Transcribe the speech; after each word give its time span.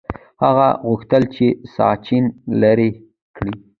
هغه 0.43 0.67
غوښتل 0.87 1.23
چې 1.35 1.45
ساسچن 1.73 2.23
لرې 2.61 2.89
کړي. 3.35 3.53